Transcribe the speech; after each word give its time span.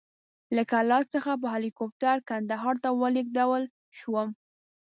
له 0.55 0.63
کلات 0.71 1.05
څخه 1.15 1.31
په 1.41 1.47
هلیکوپټر 1.55 2.17
کندهار 2.29 2.75
ته 2.83 2.89
ولېږدول 3.01 3.63
شوم. 3.97 4.29